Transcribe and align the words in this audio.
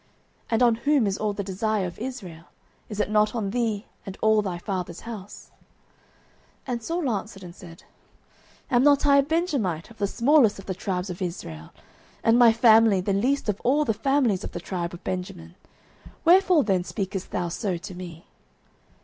And 0.49 0.63
on 0.63 0.73
whom 0.81 1.05
is 1.05 1.19
all 1.19 1.31
the 1.33 1.43
desire 1.43 1.85
of 1.85 1.99
Israel? 1.99 2.45
Is 2.89 2.99
it 2.99 3.07
not 3.11 3.35
on 3.35 3.51
thee, 3.51 3.85
and 4.03 4.17
on 4.19 4.27
all 4.27 4.41
thy 4.41 4.57
father's 4.57 5.01
house? 5.01 5.51
09:009:021 6.67 6.71
And 6.71 6.83
Saul 6.83 7.09
answered 7.11 7.43
and 7.43 7.53
said, 7.55 7.83
Am 8.71 8.81
not 8.83 9.05
I 9.05 9.17
a 9.17 9.21
Benjamite, 9.21 9.91
of 9.91 9.99
the 9.99 10.07
smallest 10.07 10.57
of 10.57 10.65
the 10.65 10.73
tribes 10.73 11.11
of 11.11 11.21
Israel? 11.21 11.69
and 12.23 12.39
my 12.39 12.51
family 12.51 12.99
the 12.99 13.13
least 13.13 13.47
of 13.47 13.61
all 13.63 13.85
the 13.85 13.93
families 13.93 14.43
of 14.43 14.53
the 14.53 14.59
tribe 14.59 14.95
of 14.95 15.03
Benjamin? 15.03 15.53
wherefore 16.25 16.63
then 16.63 16.83
speakest 16.83 17.29
thou 17.29 17.49
so 17.49 17.77
to 17.77 17.93
me? 17.93 18.25